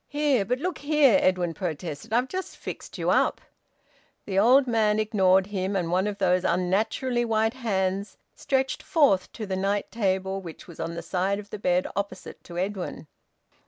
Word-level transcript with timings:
"Here! 0.07 0.45
But 0.45 0.57
look 0.57 0.79
here!" 0.79 1.19
Edwin 1.21 1.53
protested. 1.53 2.11
"I've 2.11 2.27
just 2.27 2.57
fixed 2.57 2.97
you 2.97 3.11
up" 3.11 3.39
The 4.25 4.39
old 4.39 4.65
man 4.65 4.97
ignored 4.99 5.45
him, 5.45 5.75
and 5.75 5.91
one 5.91 6.07
of 6.07 6.17
those 6.17 6.43
unnaturally 6.43 7.23
white 7.23 7.53
hands 7.53 8.17
stretched 8.33 8.81
forth 8.81 9.31
to 9.33 9.45
the 9.45 9.55
night 9.55 9.91
table, 9.91 10.41
which 10.41 10.65
was 10.67 10.79
on 10.79 10.95
the 10.95 11.03
side 11.03 11.37
of 11.37 11.51
the 11.51 11.59
bed 11.59 11.85
opposite 11.95 12.43
to 12.45 12.57
Edwin. 12.57 13.05